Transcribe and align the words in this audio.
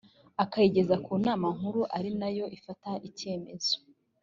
akayigeza 0.43 0.95
ku 1.05 1.11
nama 1.25 1.47
nkuru 1.55 1.81
ari 1.97 2.11
nayo 2.19 2.45
ifata 2.57 2.89
icyemezo 3.07 3.75